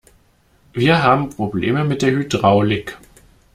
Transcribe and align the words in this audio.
Wir 0.73 1.03
haben 1.03 1.29
Probleme 1.29 1.83
mit 1.85 2.01
der 2.01 2.09
Hydraulik. 2.09 2.97